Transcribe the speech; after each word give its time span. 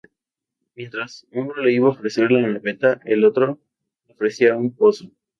Mientras 0.73 1.27
uno 1.31 1.55
le 1.57 1.73
iba 1.73 1.85
a 1.87 1.91
ofrecer 1.91 2.31
la 2.31 2.41
naveta, 2.41 2.99
el 3.05 3.23
otro 3.23 3.59
le 4.07 4.13
ofrecía 4.15 4.55
un 4.57 4.73
pozo. 4.75 5.11